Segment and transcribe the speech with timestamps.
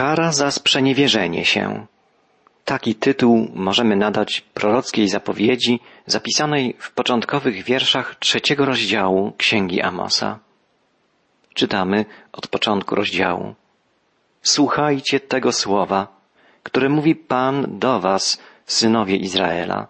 [0.00, 1.86] Kara za sprzeniewierzenie się.
[2.64, 10.38] Taki tytuł możemy nadać prorockiej zapowiedzi zapisanej w początkowych wierszach trzeciego rozdziału Księgi Amosa.
[11.54, 13.54] Czytamy od początku rozdziału.
[14.42, 16.06] Słuchajcie tego słowa,
[16.62, 19.86] które mówi Pan do was, synowie Izraela,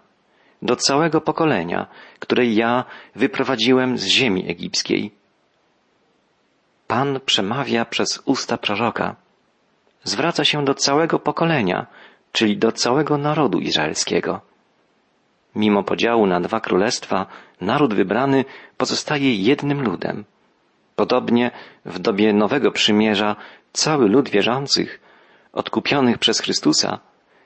[0.63, 1.87] do całego pokolenia,
[2.19, 2.85] które ja
[3.15, 5.11] wyprowadziłem z ziemi egipskiej.
[6.87, 9.17] Pan przemawia przez usta proroka.
[10.05, 11.87] Zwraca się do całego pokolenia,
[12.33, 14.41] czyli do całego narodu izraelskiego.
[15.55, 17.27] Mimo podziału na dwa królestwa,
[17.61, 18.45] naród wybrany
[18.77, 20.25] pozostaje jednym ludem.
[20.97, 21.51] Podobnie
[21.84, 23.37] w dobie Nowego Przymierza
[23.73, 25.01] cały lud wierzących,
[25.52, 26.98] odkupionych przez Chrystusa,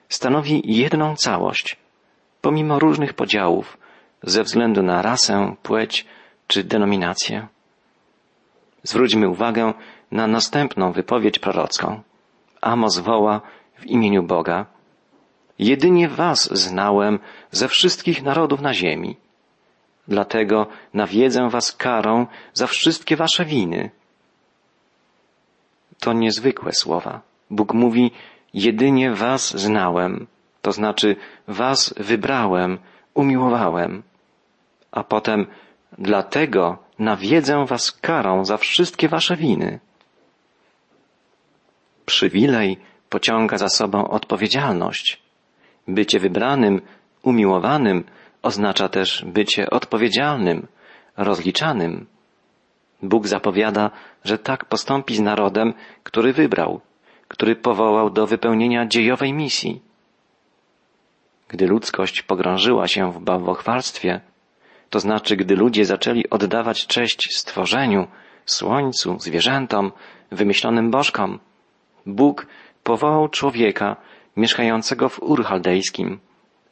[0.09, 1.77] stanowi jedną całość,
[2.41, 3.79] pomimo różnych podziałów
[4.23, 6.07] ze względu na rasę, płeć
[6.47, 7.47] czy denominację.
[8.83, 9.73] Zwróćmy uwagę
[10.11, 12.03] na następną wypowiedź prorocką.
[12.65, 13.41] Amos woła
[13.79, 14.67] w imieniu Boga.
[15.59, 17.19] Jedynie was znałem
[17.51, 19.17] ze wszystkich narodów na ziemi.
[20.09, 23.91] Dlatego nawiedzę was karą za wszystkie wasze winy.
[26.01, 27.21] To niezwykłe słowa.
[27.51, 28.11] Bóg mówi,
[28.55, 30.27] jedynie was znałem,
[30.63, 31.17] to znaczy
[31.49, 32.79] was wybrałem,
[33.15, 34.03] umiłowałem.
[34.93, 35.47] A potem,
[35.99, 39.81] dlatego nawiedzę was karą za wszystkie wasze winy.
[42.07, 45.23] Przywilej pociąga za sobą odpowiedzialność.
[45.89, 46.81] Bycie wybranym,
[47.23, 48.05] umiłowanym
[48.43, 50.67] oznacza też bycie odpowiedzialnym,
[51.17, 52.07] rozliczanym.
[53.03, 53.91] Bóg zapowiada,
[54.25, 56.81] że tak postąpi z narodem, który wybrał,
[57.29, 59.83] który powołał do wypełnienia dziejowej misji.
[61.49, 64.21] Gdy ludzkość pogrążyła się w bałwochwalstwie,
[64.91, 68.07] to znaczy gdy ludzie zaczęli oddawać cześć stworzeniu,
[68.47, 69.93] słońcu, zwierzętom,
[70.31, 71.39] wymyślonym bożkom,
[72.07, 72.47] Bóg
[72.83, 73.97] powołał człowieka
[74.37, 76.21] mieszkającego w Ur Chaldejskim,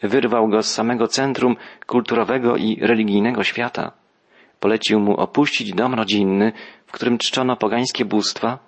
[0.03, 3.93] wyrwał go z samego centrum kulturowego i religijnego świata,
[4.61, 6.53] polecił mu opuścić dom rodzinny,
[6.87, 8.59] w którym czczono pogańskie bóstwa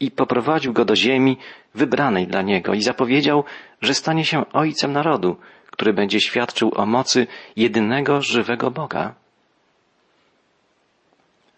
[0.00, 1.36] i poprowadził go do ziemi
[1.74, 3.44] wybranej dla niego i zapowiedział,
[3.80, 5.36] że stanie się ojcem narodu,
[5.66, 7.26] który będzie świadczył o mocy
[7.56, 9.14] jedynego żywego Boga.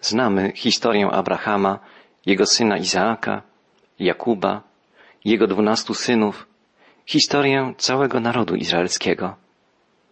[0.01, 1.79] Znamy historię Abrahama,
[2.27, 3.43] jego syna Izaaka,
[4.03, 4.63] Jakuba,
[5.25, 6.47] jego dwunastu synów,
[7.07, 9.37] historię całego narodu izraelskiego.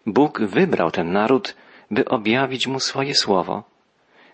[0.06, 1.54] Bóg wybrał ten naród,
[1.90, 3.62] by objawić mu swoje słowo,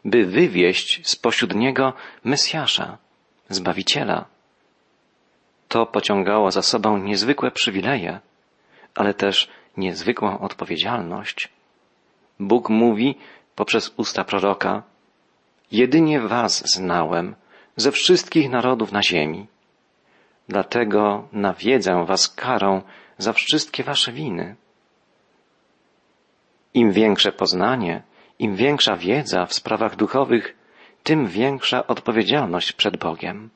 [0.04, 1.92] by wywieść spośród niego
[2.24, 2.98] Mesjasza,
[3.48, 4.24] Zbawiciela.
[5.68, 8.20] To pociągało za sobą niezwykłe przywileje,
[8.94, 11.48] ale też niezwykłą odpowiedzialność.
[12.40, 13.18] Bóg mówi
[13.54, 14.82] poprzez usta proroka,
[15.72, 17.34] jedynie was znałem
[17.76, 19.46] ze wszystkich narodów na ziemi.
[20.48, 22.82] Dlatego nawiedzę was karą
[23.18, 24.56] za wszystkie wasze winy.
[26.74, 28.02] Im większe poznanie,
[28.38, 30.56] im większa wiedza w sprawach duchowych,
[31.02, 33.50] tym większa odpowiedzialność przed Bogiem,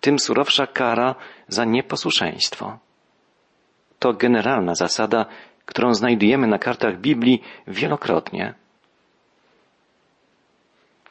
[0.00, 1.14] tym surowsza kara
[1.48, 2.78] za nieposłuszeństwo.
[3.98, 5.26] To generalna zasada,
[5.66, 8.54] którą znajdujemy na kartach Biblii wielokrotnie.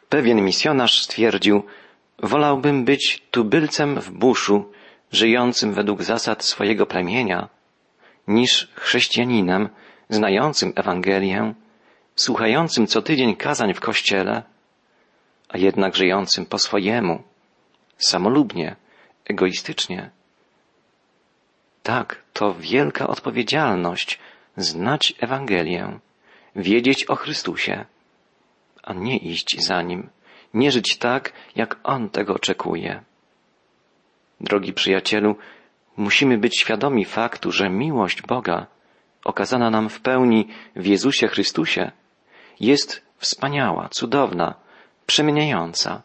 [0.09, 1.63] Pewien misjonarz stwierdził,
[2.21, 4.71] wolałbym być tubylcem w buszu,
[5.11, 7.49] żyjącym według zasad swojego plemienia,
[8.27, 9.69] niż chrześcijaninem
[10.09, 11.53] znającym Ewangelię,
[12.15, 14.43] słuchającym co tydzień kazań w kościele,
[15.49, 17.23] a jednak żyjącym po swojemu,
[17.97, 18.75] samolubnie,
[19.25, 20.09] egoistycznie.
[21.83, 24.19] Tak, to wielka odpowiedzialność
[24.57, 25.99] znać Ewangelię,
[26.55, 27.85] wiedzieć o Chrystusie,
[28.83, 30.09] a nie iść za Nim,
[30.53, 33.03] nie żyć tak, jak On tego oczekuje.
[34.41, 35.35] Drogi przyjacielu,
[35.97, 38.67] musimy być świadomi faktu, że miłość Boga,
[39.23, 41.91] okazana nam w pełni w Jezusie Chrystusie,
[42.59, 44.56] jest wspaniała, cudowna,
[45.06, 46.01] przemieniająca,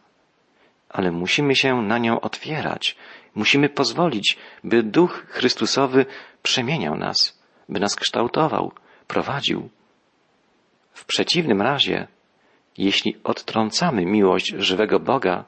[0.88, 2.96] ale musimy się na nią otwierać,
[3.34, 6.06] musimy pozwolić, by Duch Chrystusowy
[6.42, 8.72] przemieniał nas, by nas kształtował,
[9.06, 9.68] prowadził.
[10.92, 12.06] W przeciwnym razie,
[12.78, 15.44] jeśli odtrącamy miłość żywego Boga,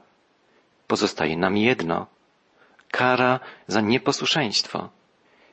[0.87, 2.07] pozostaje nam jedno
[2.91, 4.89] kara za nieposłuszeństwo,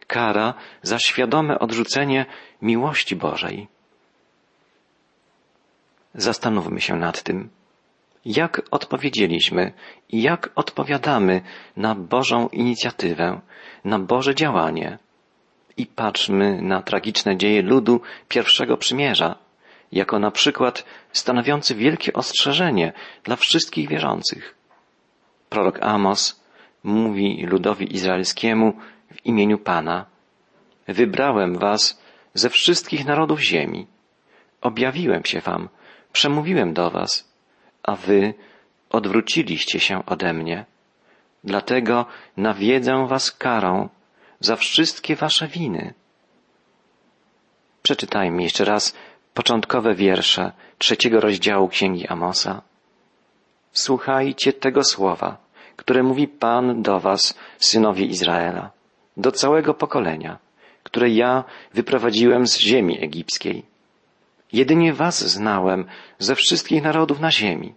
[0.07, 2.25] kara za świadome odrzucenie
[2.61, 3.67] miłości Bożej.
[6.13, 7.49] Zastanówmy się nad tym,
[8.25, 9.73] jak odpowiedzieliśmy
[10.09, 11.41] i jak odpowiadamy
[11.77, 13.41] na Bożą inicjatywę,
[13.85, 14.97] na Boże działanie.
[15.77, 19.35] I patrzmy na tragiczne dzieje ludu pierwszego przymierza,
[19.91, 22.93] jako na przykład stanowiący wielkie ostrzeżenie
[23.23, 24.55] dla wszystkich wierzących.
[25.49, 26.41] Prorok Amos
[26.83, 28.73] mówi ludowi izraelskiemu
[29.11, 30.05] w imieniu Pana.
[30.87, 32.01] Wybrałem was
[32.33, 33.87] ze wszystkich narodów ziemi.
[34.61, 35.69] Objawiłem się wam,
[36.13, 37.31] przemówiłem do was,
[37.83, 38.33] a wy
[38.89, 40.65] odwróciliście się ode mnie.
[41.43, 42.05] Dlatego
[42.37, 43.89] nawiedzę was karą
[44.39, 45.93] za wszystkie wasze winy.
[47.83, 48.95] Przeczytajmy jeszcze raz
[49.35, 52.61] początkowe wiersze trzeciego rozdziału Księgi Amosa.
[53.71, 55.37] Słuchajcie tego słowa,
[55.75, 58.71] które mówi Pan do was, synowie Izraela,
[59.17, 60.37] do całego pokolenia,
[60.83, 61.43] które ja
[61.73, 63.65] wyprowadziłem z ziemi egipskiej.
[64.53, 65.85] Jedynie was znałem
[66.19, 67.73] ze wszystkich narodów na ziemi.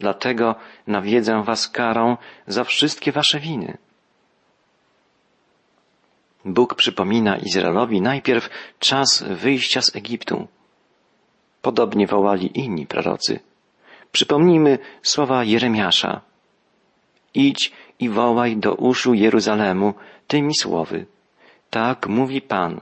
[0.00, 0.54] Dlatego
[0.86, 2.16] nawiedzę was karą
[2.46, 3.78] za wszystkie wasze winy.
[6.44, 10.48] Bóg przypomina Izraelowi najpierw czas wyjścia z Egiptu.
[11.62, 13.40] Podobnie wołali inni prorocy.
[14.12, 16.20] Przypomnijmy słowa Jeremiasza.
[17.34, 19.94] Idź i wołaj do uszu Jeruzalemu
[20.26, 21.06] tymi słowy.
[21.70, 22.80] Tak mówi Pan.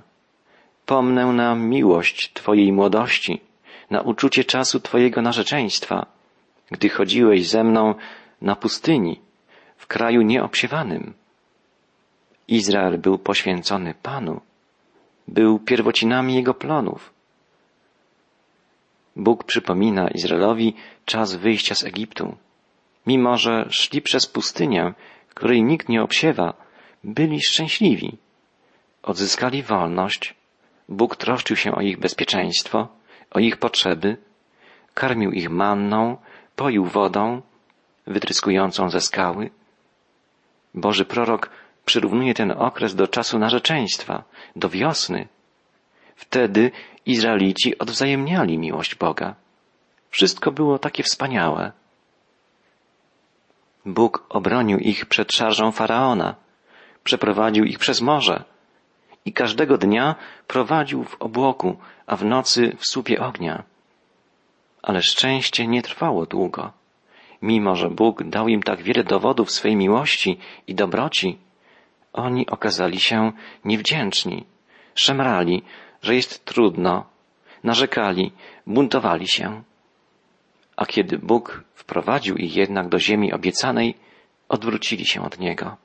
[0.86, 3.40] Pomnę na miłość Twojej młodości,
[3.90, 6.06] na uczucie czasu Twojego narzeczeństwa,
[6.70, 7.94] gdy chodziłeś ze mną
[8.42, 9.20] na pustyni,
[9.76, 11.14] w kraju nieobsiewanym.
[12.48, 14.40] Izrael był poświęcony Panu,
[15.28, 17.17] był pierwocinami jego plonów.
[19.18, 20.74] Bóg przypomina Izraelowi
[21.04, 22.36] czas wyjścia z Egiptu.
[23.06, 24.94] Mimo, że szli przez pustynię,
[25.28, 26.54] której nikt nie obsiewa,
[27.04, 28.16] byli szczęśliwi.
[29.02, 30.34] Odzyskali wolność.
[30.88, 32.88] Bóg troszczył się o ich bezpieczeństwo,
[33.30, 34.16] o ich potrzeby,
[34.94, 36.16] karmił ich manną,
[36.56, 37.42] poił wodą,
[38.06, 39.50] wytryskującą ze skały.
[40.74, 41.50] Boży prorok
[41.84, 44.24] przyrównuje ten okres do czasu narzeczeństwa,
[44.56, 45.28] do wiosny.
[46.18, 46.70] Wtedy
[47.06, 49.34] Izraelici odwzajemniali miłość Boga.
[50.10, 51.72] Wszystko było takie wspaniałe.
[53.86, 56.34] Bóg obronił ich przed szarżą faraona,
[57.04, 58.44] przeprowadził ich przez morze
[59.24, 60.14] i każdego dnia
[60.46, 61.76] prowadził w obłoku,
[62.06, 63.62] a w nocy w słupie ognia.
[64.82, 66.72] Ale szczęście nie trwało długo.
[67.42, 71.38] Mimo, że Bóg dał im tak wiele dowodów swej miłości i dobroci,
[72.12, 73.32] oni okazali się
[73.64, 74.46] niewdzięczni,
[74.94, 75.62] szemrali,
[76.02, 77.04] że jest trudno,
[77.64, 78.32] narzekali,
[78.66, 79.62] buntowali się.
[80.76, 83.94] A kiedy Bóg wprowadził ich jednak do ziemi obiecanej,
[84.48, 85.76] odwrócili się od Niego.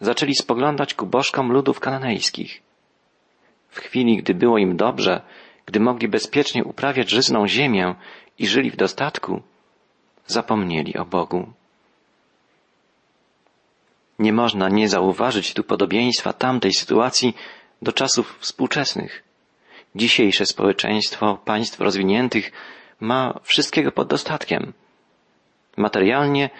[0.00, 2.62] Zaczęli spoglądać ku bożkom ludów kananejskich.
[3.68, 5.20] W chwili, gdy było im dobrze,
[5.66, 7.94] gdy mogli bezpiecznie uprawiać żyzną ziemię
[8.38, 9.42] i żyli w dostatku,
[10.26, 11.52] zapomnieli o Bogu.
[14.18, 17.36] Nie można nie zauważyć tu podobieństwa tamtej sytuacji
[17.82, 19.25] do czasów współczesnych.
[19.96, 22.52] Dzisiejsze społeczeństwo państw rozwiniętych
[23.00, 24.72] ma wszystkiego pod dostatkiem.
[25.76, 26.50] Materialnie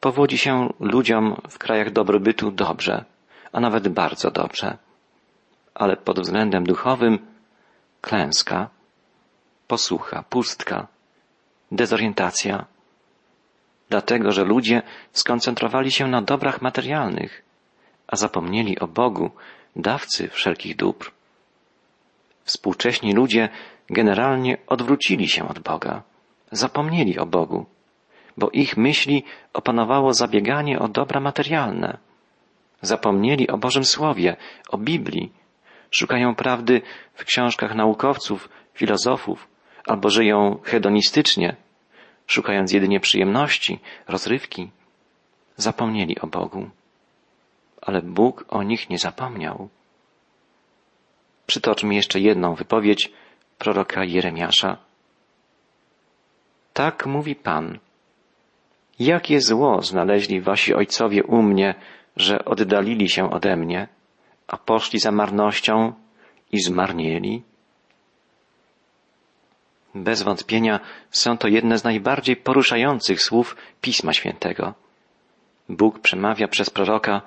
[0.00, 3.04] powodzi się ludziom w krajach dobrobytu dobrze,
[3.52, 4.78] a nawet bardzo dobrze.
[5.74, 7.18] Ale pod względem duchowym
[8.00, 8.68] klęska,
[9.68, 10.86] posłucha, pustka,
[11.72, 12.64] dezorientacja,
[13.88, 14.82] dlatego że ludzie
[15.12, 17.42] skoncentrowali się na dobrach materialnych,
[18.06, 19.30] a zapomnieli o Bogu,
[19.76, 21.13] dawcy wszelkich dóbr.
[22.44, 23.48] Współcześni ludzie
[23.90, 26.02] generalnie odwrócili się od Boga,
[26.52, 27.66] zapomnieli o Bogu,
[28.36, 31.98] bo ich myśli opanowało zabieganie o dobra materialne.
[32.80, 34.36] Zapomnieli o Bożym Słowie,
[34.68, 35.32] o Biblii,
[35.90, 36.82] szukają prawdy
[37.14, 39.48] w książkach naukowców, filozofów,
[39.86, 41.56] albo żyją hedonistycznie,
[42.26, 44.70] szukając jedynie przyjemności, rozrywki,
[45.56, 46.70] zapomnieli o Bogu.
[47.82, 49.68] Ale Bóg o nich nie zapomniał.
[51.46, 53.12] Przytoczmy jeszcze jedną wypowiedź
[53.58, 54.76] proroka Jeremiasza.
[56.72, 57.78] Tak mówi Pan.
[58.98, 61.74] Jakie zło znaleźli wasi ojcowie u mnie,
[62.16, 63.88] że oddalili się ode mnie,
[64.46, 65.92] a poszli za marnością
[66.52, 67.42] i zmarnieli?
[69.94, 74.74] Bez wątpienia są to jedne z najbardziej poruszających słów Pisma Świętego.
[75.68, 77.22] Bóg przemawia przez proroka,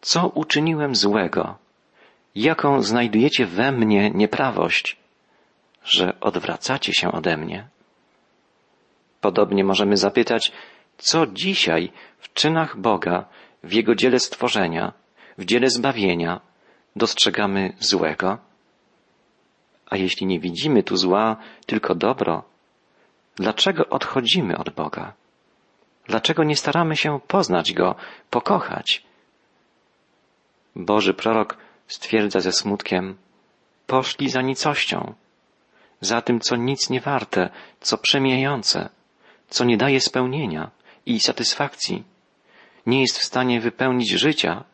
[0.00, 1.58] co uczyniłem złego,
[2.34, 4.96] jaką znajdujecie we mnie nieprawość,
[5.84, 7.68] że odwracacie się ode mnie.
[9.20, 10.52] Podobnie możemy zapytać,
[10.98, 13.24] co dzisiaj w czynach Boga,
[13.64, 14.92] w Jego dziele stworzenia,
[15.38, 16.40] w dziele zbawienia
[16.96, 18.38] dostrzegamy złego?
[19.90, 21.36] A jeśli nie widzimy tu zła,
[21.66, 22.44] tylko dobro,
[23.36, 25.12] dlaczego odchodzimy od Boga?
[26.06, 27.94] Dlaczego nie staramy się poznać Go,
[28.30, 29.02] pokochać?
[30.76, 31.56] Boży prorok
[31.94, 33.16] stwierdza ze smutkiem,
[33.86, 35.14] poszli za nicością,
[36.00, 38.88] za tym, co nic nie warte, co przemijające,
[39.48, 40.70] co nie daje spełnienia
[41.06, 42.04] i satysfakcji.
[42.86, 44.64] nie jest w stanie wypełnić życia.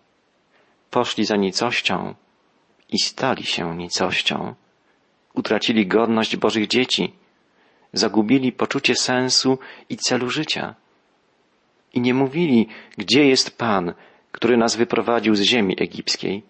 [0.90, 2.14] Poszli za nicością
[2.88, 4.54] i stali się nicością.
[5.34, 7.12] Utracili godność Bożych dzieci,
[7.92, 9.58] zagubili poczucie sensu
[9.88, 10.74] i celu życia.
[11.94, 13.94] I nie mówili, gdzie jest Pan,
[14.32, 16.42] który nas wyprowadził z ziemi egipskiej,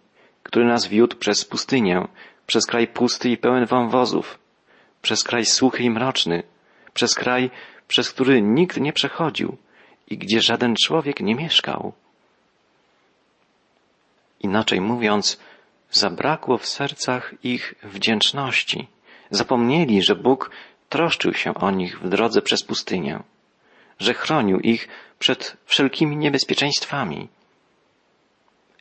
[0.48, 2.08] który nas wiódł przez pustynię,
[2.46, 4.38] przez kraj pusty i pełen wąwozów,
[5.02, 6.42] przez kraj suchy i mroczny,
[6.94, 7.50] przez kraj,
[7.88, 9.56] przez który nikt nie przechodził
[10.10, 11.92] i gdzie żaden człowiek nie mieszkał.
[14.40, 15.40] Inaczej mówiąc,
[15.90, 18.88] zabrakło w sercach ich wdzięczności.
[19.30, 20.50] Zapomnieli, że Bóg
[20.88, 23.22] troszczył się o nich w drodze przez pustynię,
[24.00, 24.88] że chronił ich
[25.18, 27.28] przed wszelkimi niebezpieczeństwami.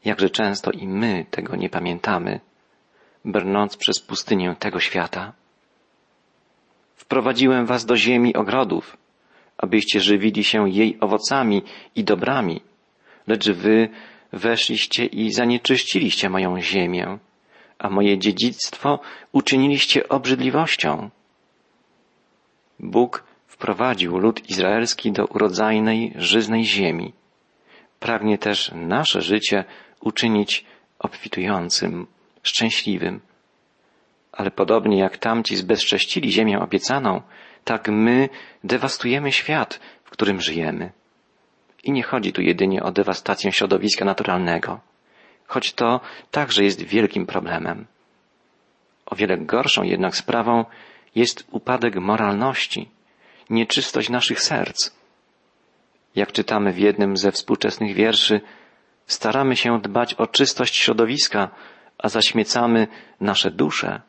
[0.08, 2.40] Jakże często i my tego nie pamiętamy,
[3.26, 5.34] brnąc przez pustynię tego świata.
[6.96, 8.98] Wprowadziłem was do ziemi ogrodów,
[9.58, 11.62] abyście żywili się jej owocami
[11.96, 12.62] i dobrami,
[13.28, 13.90] lecz wy
[14.34, 17.18] weszliście i zanieczyściliście moją ziemię,
[17.80, 19.00] a moje dziedzictwo
[19.32, 21.10] uczyniliście obrzydliwością.
[22.80, 27.14] Bóg wprowadził lud izraelski do urodzajnej, żyznej ziemi.
[28.00, 29.66] Pragnie też nasze życie
[30.08, 30.66] uczynić
[31.00, 32.08] obfitującym,
[32.44, 33.20] szczęśliwym.
[34.32, 37.22] Ale podobnie jak tamci zbezcześcili ziemię obiecaną,
[37.64, 38.30] tak my
[38.64, 40.92] dewastujemy świat, w którym żyjemy.
[41.84, 44.80] I nie chodzi tu jedynie o dewastację środowiska naturalnego,
[45.48, 47.86] choć to także jest wielkim problemem.
[49.06, 50.66] O wiele gorszą jednak sprawą
[51.16, 52.90] jest upadek moralności,
[53.50, 54.92] nieczystość naszych serc.
[56.16, 58.42] Jak czytamy w jednym ze współczesnych wierszy,
[59.08, 61.50] staramy się dbać o czystość środowiska,
[61.98, 62.88] a zaśmiecamy
[63.22, 64.02] nasze dusze.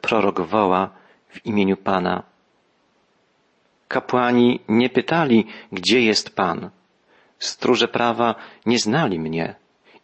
[0.00, 0.90] Prorok woła
[1.28, 2.22] w imieniu Pana.
[3.88, 6.70] Kapłani nie pytali, gdzie jest Pan.
[7.38, 8.34] Stróże prawa
[8.66, 9.54] nie znali mnie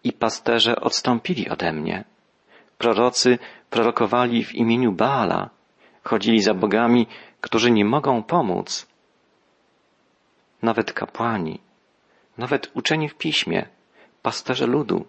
[0.04, 2.04] i pasterze odstąpili ode mnie.
[2.78, 3.38] Prorocy
[3.70, 5.50] prorokowali w imieniu Baala,
[6.04, 7.06] chodzili za bogami,
[7.40, 8.86] którzy nie mogą pomóc.
[10.62, 11.60] Nawet kapłani,
[12.38, 13.66] nawet uczeni w piśmie,
[14.22, 15.04] pasterze ludu,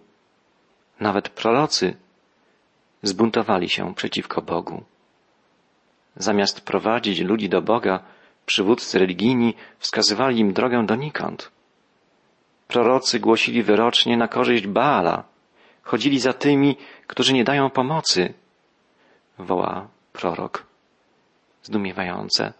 [1.00, 1.96] nawet prorocy
[3.03, 4.84] zbuntowali się przeciwko Bogu.
[6.15, 8.00] Zamiast prowadzić ludzi do Boga,
[8.46, 11.51] przywódcy religijni wskazywali im drogę donikąd.
[12.67, 15.24] Prorocy głosili wyrocznie na korzyść Baala,
[15.84, 16.77] chodzili za tymi,
[17.08, 18.34] którzy nie dają pomocy,
[19.38, 20.65] woła prorok.
[21.63, 22.53] Zdumiewające.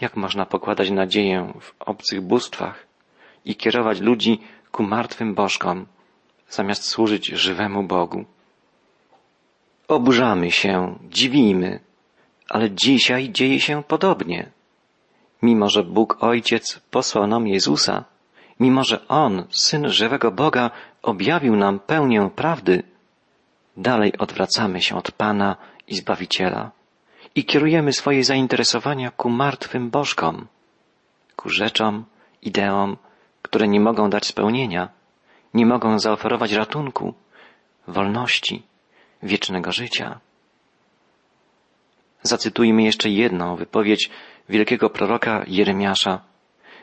[0.00, 2.86] Jak można pokładać nadzieję w obcych bóstwach
[3.44, 4.40] i kierować ludzi
[4.72, 5.86] ku martwym bożkom,
[6.48, 8.24] zamiast służyć żywemu Bogu?
[9.88, 11.80] Oburzamy się, dziwimy,
[12.48, 14.50] ale dzisiaj dzieje się podobnie.
[15.42, 18.04] Mimo, że Bóg Ojciec posłał nam Jezusa,
[18.60, 20.70] mimo, że On, Syn żywego Boga,
[21.02, 22.82] objawił nam pełnię prawdy,
[23.76, 25.56] dalej odwracamy się od Pana
[25.88, 26.70] i Zbawiciela
[27.34, 30.46] i kierujemy swoje zainteresowania ku martwym bożkom,
[31.36, 32.04] ku rzeczom,
[32.42, 32.96] ideom,
[33.44, 34.88] które nie mogą dać spełnienia,
[35.54, 37.14] nie mogą zaoferować ratunku,
[37.88, 38.62] wolności,
[39.22, 40.20] wiecznego życia.
[42.22, 44.10] Zacytujmy jeszcze jedną wypowiedź
[44.48, 46.20] wielkiego proroka Jeremiasza,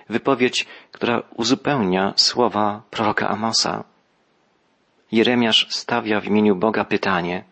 [0.10, 3.84] wypowiedź, która uzupełnia słowa proroka Amosa.
[5.12, 7.44] Jeremiasz stawia w imieniu Boga pytanie,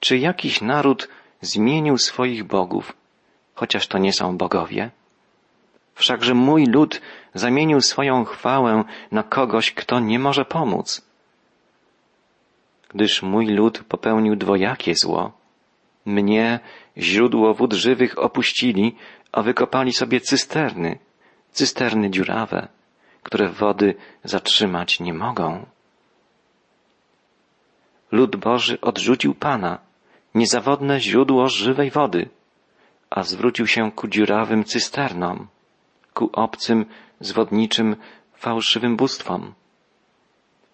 [0.00, 1.08] czy jakiś naród
[1.40, 2.92] zmienił swoich bogów,
[3.54, 4.90] chociaż to nie są bogowie?
[6.00, 7.00] Wszakże mój lud
[7.34, 11.02] zamienił swoją chwałę na kogoś, kto nie może pomóc.
[12.88, 15.32] Gdyż mój lud popełnił dwojakie zło.
[16.06, 16.60] Mnie,
[16.98, 18.96] źródło wód żywych, opuścili,
[19.32, 20.98] a wykopali sobie cysterny,
[21.52, 22.68] cysterny dziurawe,
[23.22, 25.66] które wody zatrzymać nie mogą.
[28.12, 29.78] Lud Boży odrzucił Pana,
[30.34, 32.28] niezawodne źródło żywej wody,
[33.10, 35.48] a zwrócił się ku dziurawym cysternom,
[36.14, 36.86] ku obcym,
[37.20, 37.96] zwodniczym,
[38.34, 39.54] fałszywym bóstwom.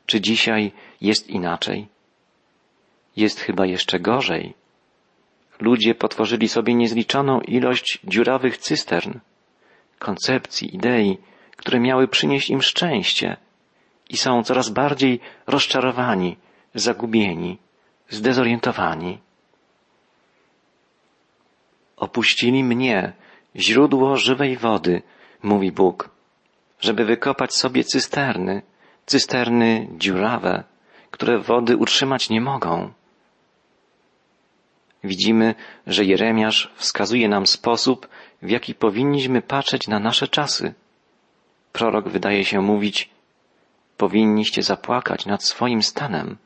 [0.06, 1.88] Czy dzisiaj jest inaczej?
[3.16, 4.54] Jest chyba jeszcze gorzej.
[5.60, 9.18] Ludzie potworzyli sobie niezliczoną ilość dziurawych cystern,
[9.98, 11.18] koncepcji, idei,
[11.56, 13.36] które miały przynieść im szczęście
[14.08, 16.36] i są coraz bardziej rozczarowani,
[16.74, 17.58] zagubieni,
[18.08, 19.18] zdezorientowani.
[21.96, 23.12] Opuścili mnie,
[23.56, 25.02] źródło żywej wody,
[25.46, 26.10] mówi Bóg,
[26.80, 28.62] żeby wykopać sobie cysterny,
[29.06, 30.64] cysterny dziurawe,
[31.10, 32.92] które wody utrzymać nie mogą.
[35.04, 35.54] Widzimy,
[35.86, 38.08] że Jeremiasz wskazuje nam sposób,
[38.42, 40.74] w jaki powinniśmy patrzeć na nasze czasy,
[41.72, 43.10] prorok wydaje się mówić,
[43.96, 46.36] powinniście zapłakać nad swoim stanem.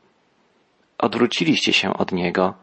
[0.97, 2.53] Odwróciliście się od Niego,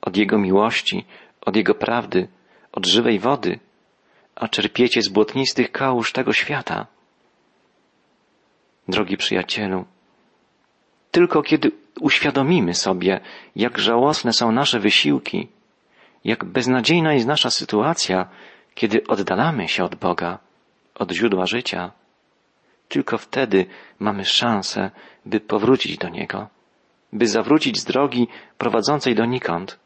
[0.00, 1.04] od Jego miłości,
[1.40, 2.28] od Jego prawdy,
[2.72, 3.58] od żywej wody,
[4.40, 6.86] a czerpiecie z błotnistych kałuż tego świata.
[8.88, 9.84] Drogi przyjacielu,
[11.10, 13.20] tylko kiedy uświadomimy sobie,
[13.56, 15.48] jak żałosne są nasze wysiłki,
[16.24, 18.28] jak beznadziejna jest nasza sytuacja,
[18.74, 20.38] kiedy oddalamy się od Boga,
[20.94, 21.92] od źródła życia,
[22.88, 23.66] tylko wtedy
[23.98, 24.90] mamy szansę,
[25.26, 26.48] by powrócić do Niego,
[27.12, 28.28] by zawrócić z drogi
[28.58, 29.78] prowadzącej donikąd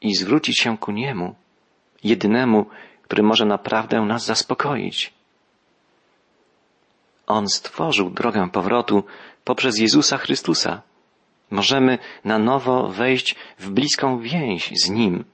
[0.00, 1.34] i zwrócić się ku Niemu,
[2.04, 2.66] jedynemu,
[3.06, 5.12] który może naprawdę nas zaspokoić.
[7.26, 9.04] On stworzył drogę powrotu
[9.44, 10.82] poprzez Jezusa Chrystusa.
[11.50, 15.24] Możemy na nowo wejść w bliską więź z Nim.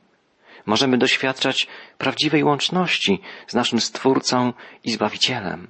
[0.67, 1.67] Możemy doświadczać
[1.99, 4.53] prawdziwej łączności z naszym Stwórcą
[4.85, 5.69] i Zbawicielem.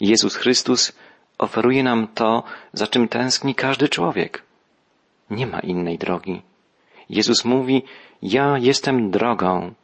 [0.00, 0.92] Jezus Chrystus
[1.38, 4.42] oferuje nam to, za czym tęskni każdy człowiek.
[5.30, 6.42] Nie ma innej drogi.
[7.10, 7.82] Jezus mówi,
[8.22, 9.74] ja jestem drogą.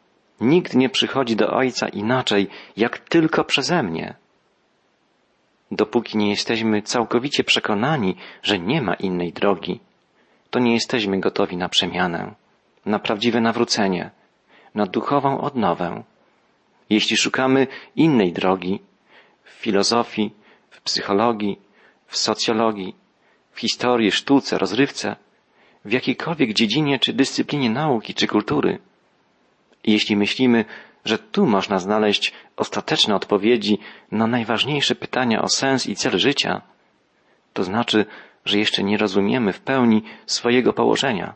[0.43, 4.15] Nikt nie przychodzi do Ojca inaczej, jak tylko przeze mnie.
[5.71, 9.81] Dopóki nie jesteśmy całkowicie przekonani, że nie ma innej drogi,
[10.51, 12.35] to nie jesteśmy gotowi na przemianę,
[12.87, 14.11] na prawdziwe nawrócenie,
[14.75, 16.03] na duchową odnowę.
[16.91, 18.81] Jeśli szukamy innej drogi,
[19.45, 20.31] w filozofii,
[20.71, 21.59] w psychologii,
[22.07, 22.95] w socjologii,
[23.53, 25.17] w historii, sztuce, rozrywce,
[25.85, 28.79] w jakiejkolwiek dziedzinie czy dyscyplinie nauki czy kultury.
[29.85, 30.65] Jeśli myślimy,
[31.05, 33.79] że tu można znaleźć ostateczne odpowiedzi
[34.13, 36.63] na najważniejsze pytania o sens i cel życia,
[37.53, 38.07] to znaczy,
[38.45, 41.35] że jeszcze nie rozumiemy w pełni swojego położenia.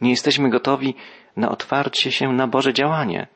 [0.00, 0.94] Nie jesteśmy gotowi
[1.36, 3.26] na otwarcie się na Boże działanie.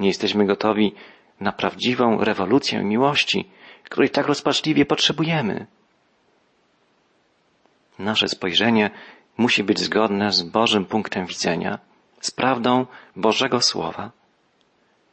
[0.00, 0.94] Nie jesteśmy gotowi
[1.40, 3.48] na prawdziwą rewolucję miłości,
[3.84, 5.66] której tak rozpaczliwie potrzebujemy.
[7.98, 8.90] Nasze spojrzenie
[9.36, 11.78] musi być zgodne z Bożym punktem widzenia,
[12.20, 14.10] z prawdą Bożego Słowa.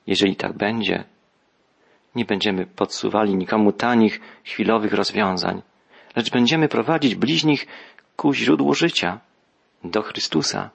[0.07, 1.03] Jeżeli tak będzie,
[2.15, 5.61] nie będziemy podsuwali nikomu tanich, chwilowych rozwiązań,
[6.15, 7.67] lecz będziemy prowadzić bliźnich
[8.15, 9.19] ku źródłu życia,
[9.83, 10.69] do Chrystusa.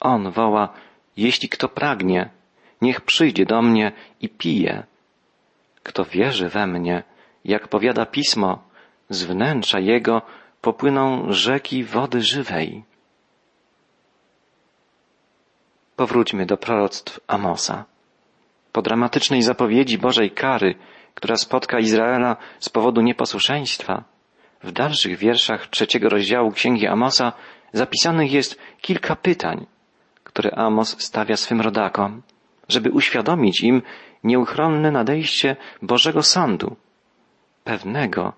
[0.00, 0.68] On woła,
[1.16, 2.30] jeśli kto pragnie,
[2.82, 4.84] niech przyjdzie do mnie i pije.
[5.82, 7.02] Kto wierzy we mnie,
[7.44, 8.62] jak powiada pismo,
[9.08, 10.22] z wnętrza jego
[10.60, 12.84] popłyną rzeki wody żywej.
[15.96, 17.84] Powróćmy do proroctw Amosa.
[18.72, 20.74] Po dramatycznej zapowiedzi Bożej kary,
[21.14, 24.04] która spotka Izraela z powodu nieposłuszeństwa,
[24.62, 27.32] w dalszych wierszach trzeciego rozdziału Księgi Amosa
[27.72, 29.66] zapisanych jest kilka pytań,
[30.24, 32.22] które Amos stawia swym rodakom,
[32.68, 33.82] żeby uświadomić im
[34.24, 36.76] nieuchronne nadejście Bożego Sądu,
[37.64, 38.32] pewnego,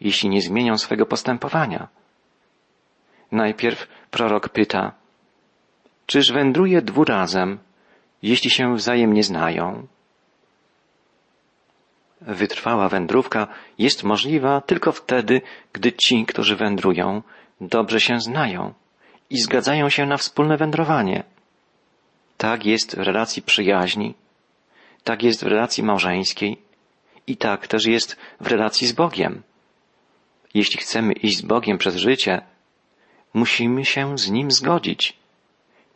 [0.00, 1.88] jeśli nie zmienią swego postępowania.
[3.32, 4.92] Najpierw prorok pyta,
[6.06, 7.58] czyż wędruje dwurazem,
[8.22, 9.86] jeśli się wzajemnie znają?
[12.20, 13.46] Wytrwała wędrówka
[13.78, 17.22] jest możliwa tylko wtedy, gdy ci, którzy wędrują,
[17.60, 18.74] dobrze się znają
[19.30, 21.24] i zgadzają się na wspólne wędrowanie.
[22.36, 24.14] Tak jest w relacji przyjaźni,
[25.04, 26.58] tak jest w relacji małżeńskiej
[27.26, 29.42] i tak też jest w relacji z Bogiem.
[30.54, 32.42] Jeśli chcemy iść z Bogiem przez życie,
[33.34, 35.16] musimy się z Nim zgodzić.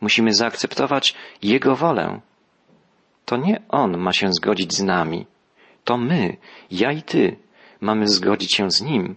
[0.01, 2.19] Musimy zaakceptować Jego wolę.
[3.25, 5.25] To nie On ma się zgodzić z nami.
[5.83, 6.37] To my,
[6.71, 7.37] ja i Ty,
[7.81, 9.15] mamy zgodzić się z Nim,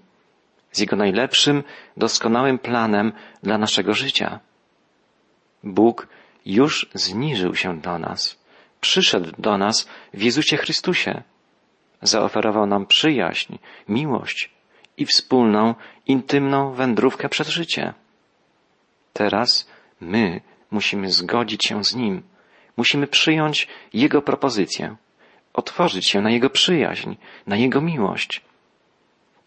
[0.72, 1.62] z Jego najlepszym,
[1.96, 4.40] doskonałym planem dla naszego życia.
[5.64, 6.08] Bóg
[6.46, 8.38] już zniżył się do nas,
[8.80, 11.22] przyszedł do nas w Jezusie Chrystusie.
[12.02, 14.50] Zaoferował nam przyjaźń, miłość
[14.96, 15.74] i wspólną,
[16.06, 17.94] intymną wędrówkę przez życie.
[19.12, 19.68] Teraz
[20.00, 20.40] my
[20.72, 22.22] musimy zgodzić się z Nim,
[22.76, 24.96] musimy przyjąć Jego propozycję,
[25.52, 27.14] otworzyć się na Jego przyjaźń,
[27.46, 28.40] na Jego miłość.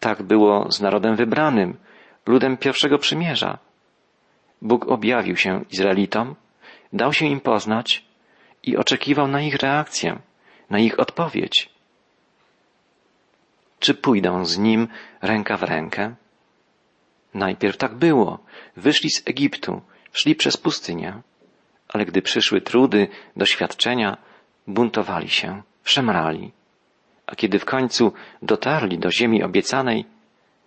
[0.00, 1.76] Tak było z narodem wybranym,
[2.26, 3.58] ludem pierwszego przymierza.
[4.62, 6.34] Bóg objawił się Izraelitom,
[6.92, 8.04] dał się im poznać
[8.62, 10.18] i oczekiwał na ich reakcję,
[10.70, 11.70] na ich odpowiedź.
[13.78, 14.88] Czy pójdą z nim
[15.22, 16.14] ręka w rękę?
[17.34, 18.38] Najpierw tak było.
[18.76, 19.82] Wyszli z Egiptu,
[20.16, 21.22] szli przez pustynię,
[21.88, 24.16] ale gdy przyszły trudy, doświadczenia,
[24.66, 26.52] buntowali się, szemrali.
[27.26, 30.04] A kiedy w końcu dotarli do ziemi obiecanej,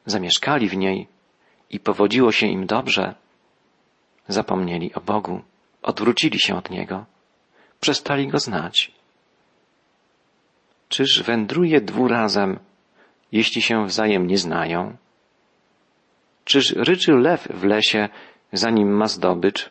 [0.06, 1.08] zamieszkali w niej
[1.70, 3.16] i powodziło się im dobrze,
[4.28, 5.42] zapomnieli o Bogu,
[5.82, 7.06] odwrócili się od Niego,
[7.80, 8.92] przestali Go znać.
[10.90, 12.60] Czyż wędruje dwurazem,
[13.32, 14.98] jeśli się wzajemnie znają?
[16.46, 18.10] Czyż ryczy lew w lesie,
[18.54, 19.70] zanim ma zdobycz?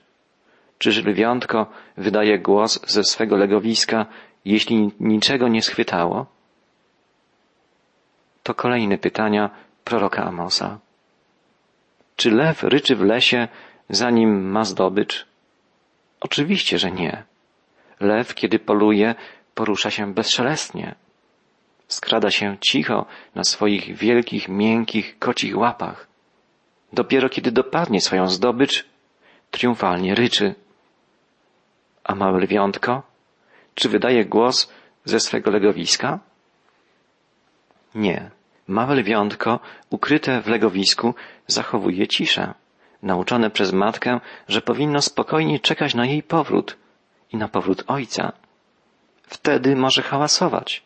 [0.79, 4.07] Czyż lwiątko wydaje głos ze swego legowiska,
[4.45, 6.27] jeśli niczego nie schwytało?
[8.43, 9.51] To kolejne pytania
[9.85, 10.79] proroka Amosa.
[12.17, 13.49] Czy lew ryczy w lesie,
[13.89, 15.27] zanim ma zdobycz?
[16.21, 17.25] Oczywiście, że nie.
[18.01, 19.15] Lew, kiedy poluje,
[19.55, 20.95] porusza się bezszelestnie.
[21.89, 26.08] Skrada się cicho na swoich wielkich, miękkich, kocich łapach.
[26.93, 28.85] Dopiero kiedy dopadnie swoją zdobycz,
[29.51, 30.55] triumfalnie ryczy.
[32.05, 33.03] A małe lwiątko?
[33.75, 34.73] Czy wydaje głos
[35.05, 36.19] ze swego legowiska?
[37.95, 38.31] Nie.
[38.69, 41.15] Małe lwiątko, ukryte w legowisku,
[41.47, 42.55] zachowuje ciszę,
[43.03, 46.77] nauczone przez matkę, że powinno spokojnie czekać na jej powrót
[47.33, 48.33] i na powrót ojca.
[49.23, 50.83] Wtedy może hałasować,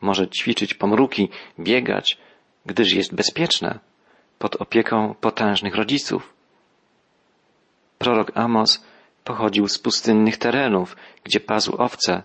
[0.00, 2.18] może ćwiczyć pomruki, biegać,
[2.66, 3.78] gdyż jest bezpieczne
[4.38, 6.32] pod opieką potężnych rodziców.
[7.98, 8.84] Prorok Amos
[9.24, 12.22] pochodził z pustynnych terenów, gdzie pasł owce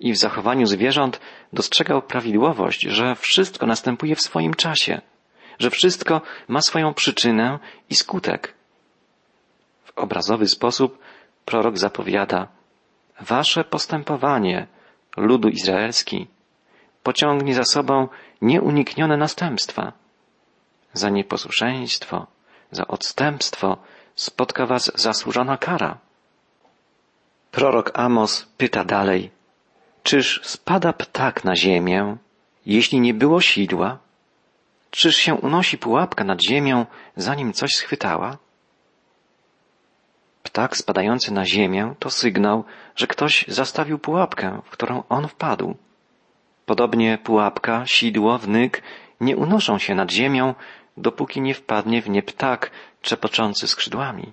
[0.00, 1.20] i w zachowaniu zwierząt
[1.52, 5.00] dostrzegał prawidłowość, że wszystko następuje w swoim czasie,
[5.58, 7.58] że wszystko ma swoją przyczynę
[7.90, 8.54] i skutek.
[9.84, 10.98] W obrazowy sposób
[11.44, 12.48] prorok zapowiada,
[13.20, 14.66] wasze postępowanie,
[15.16, 16.26] ludu izraelski,
[17.02, 18.08] pociągnie za sobą
[18.42, 19.92] nieuniknione następstwa.
[20.94, 22.26] Za nieposłuszeństwo,
[22.70, 23.76] za odstępstwo
[24.14, 25.98] spotka was zasłużona kara.
[27.50, 29.30] Prorok Amos pyta dalej,
[30.02, 32.16] czyż spada ptak na ziemię,
[32.66, 33.98] jeśli nie było sidła?
[34.90, 38.38] Czyż się unosi pułapka nad ziemią, zanim coś schwytała?
[40.42, 42.64] Ptak spadający na ziemię to sygnał,
[42.96, 45.74] że ktoś zastawił pułapkę, w którą on wpadł.
[46.66, 48.82] Podobnie pułapka, sidło, wnyk
[49.20, 50.54] nie unoszą się nad ziemią,
[50.96, 52.70] dopóki nie wpadnie w nie ptak
[53.02, 54.32] trzepoczący skrzydłami.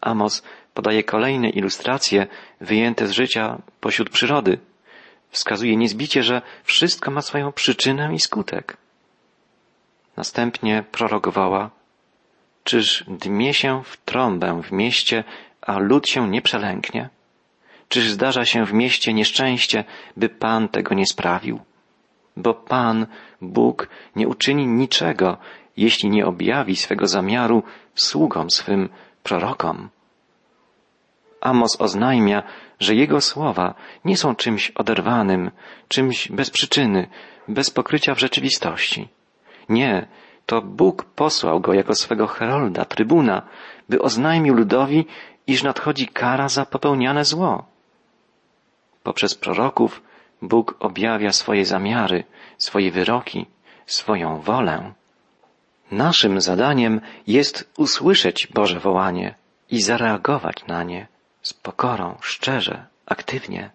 [0.00, 0.42] Amos
[0.74, 2.26] podaje kolejne ilustracje
[2.60, 4.58] wyjęte z życia pośród przyrody.
[5.30, 8.76] Wskazuje niezbicie, że wszystko ma swoją przyczynę i skutek.
[10.16, 11.70] Następnie prorokowała,
[12.64, 15.24] czyż dmie się w trąbę w mieście,
[15.60, 17.08] a lud się nie przelęknie?
[17.88, 19.84] Czyż zdarza się w mieście nieszczęście,
[20.16, 21.60] by Pan tego nie sprawił?
[22.36, 23.06] Bo Pan,
[23.40, 25.36] Bóg, nie uczyni niczego,
[25.76, 27.62] jeśli nie objawi swego zamiaru
[27.94, 28.88] sługom swym
[29.22, 29.88] prorokom.
[31.40, 32.42] Amos oznajmia,
[32.80, 35.50] że jego słowa nie są czymś oderwanym,
[35.88, 37.08] czymś bez przyczyny,
[37.48, 39.08] bez pokrycia w rzeczywistości.
[39.68, 40.08] Nie,
[40.46, 43.42] to Bóg posłał go jako swego herolda, trybuna,
[43.88, 45.06] by oznajmił ludowi,
[45.46, 47.64] iż nadchodzi kara za popełniane zło.
[49.02, 50.02] Poprzez proroków
[50.42, 52.24] Bóg objawia swoje zamiary,
[52.58, 53.46] swoje wyroki,
[53.86, 54.92] swoją wolę.
[55.90, 59.34] Naszym zadaniem jest usłyszeć Boże wołanie
[59.70, 61.06] i zareagować na nie
[61.42, 63.70] z pokorą, szczerze, aktywnie.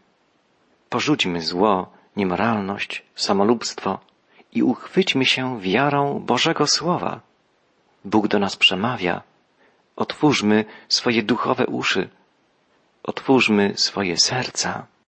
[0.89, 3.99] Porzućmy zło, niemoralność, samolubstwo
[4.51, 7.19] i uchwyćmy się wiarą Bożego Słowa.
[8.05, 9.21] Bóg do nas przemawia.
[9.95, 12.09] Otwórzmy swoje duchowe uszy.
[13.03, 14.87] Otwórzmy swoje serca.